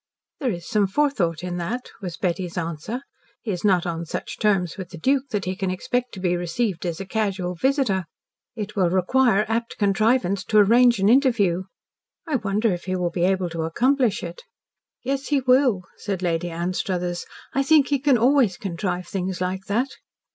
"There 0.39 0.49
is 0.49 0.67
some 0.67 0.87
forethought 0.87 1.43
in 1.43 1.57
that," 1.57 1.91
was 2.01 2.17
Betty's 2.17 2.57
answer. 2.57 3.03
"He 3.43 3.51
is 3.51 3.63
not 3.63 3.85
on 3.85 4.03
such 4.03 4.39
terms 4.39 4.75
with 4.75 4.89
the 4.89 4.97
Duke 4.97 5.27
that 5.29 5.45
he 5.45 5.55
can 5.55 5.69
expect 5.69 6.11
to 6.15 6.19
be 6.19 6.35
received 6.35 6.87
as 6.87 6.99
a 6.99 7.05
casual 7.05 7.53
visitor. 7.53 8.05
It 8.55 8.75
will 8.75 8.89
require 8.89 9.45
apt 9.47 9.77
contrivance 9.77 10.43
to 10.45 10.57
arrange 10.57 10.97
an 10.97 11.07
interview. 11.07 11.65
I 12.27 12.37
wonder 12.37 12.73
if 12.73 12.85
he 12.85 12.95
will 12.95 13.11
be 13.11 13.25
able 13.25 13.51
to 13.51 13.61
accomplish 13.61 14.23
it?" 14.23 14.41
"Yes, 15.03 15.27
he 15.27 15.39
will," 15.39 15.83
said 15.97 16.23
Lady 16.23 16.49
Anstruthers. 16.49 17.27
"I 17.53 17.61
think 17.61 17.89
he 17.89 17.99
can 17.99 18.17
always 18.17 18.57
contrive 18.57 19.07
things 19.07 19.39
like 19.39 19.65
that." 19.65 19.89